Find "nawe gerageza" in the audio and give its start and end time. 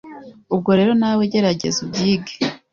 1.01-1.77